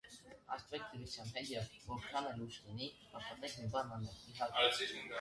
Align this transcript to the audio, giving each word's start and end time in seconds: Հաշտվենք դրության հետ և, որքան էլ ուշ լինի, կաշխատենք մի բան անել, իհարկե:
Հաշտվենք 0.53 0.87
դրության 0.93 1.29
հետ 1.35 1.51
և, 1.53 1.69
որքան 1.91 2.31
էլ 2.31 2.43
ուշ 2.49 2.59
լինի, 2.65 2.91
կաշխատենք 3.13 3.63
մի 3.63 3.73
բան 3.79 3.97
անել, 4.01 4.21
իհարկե: 4.35 4.69